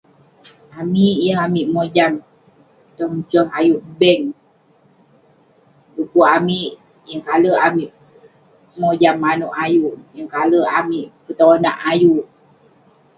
Amik 0.79 1.15
yeng 1.23 1.41
amik 1.45 1.67
mojam 1.75 2.11
tong 2.97 3.15
joh 3.31 3.47
ayuk 3.59 3.81
bank. 3.99 4.23
Dekuk 5.93 6.29
amik, 6.37 6.71
yeng 7.07 7.23
kale 7.27 7.51
amik 7.67 7.91
mojam 8.81 9.15
manouk 9.23 9.57
ayuk 9.63 9.93
neh, 9.97 10.09
yeng 10.15 10.29
kale 10.35 10.59
amik 10.79 11.07
petonak 11.25 11.77
ayuk 11.91 12.25
neh. 12.27 12.29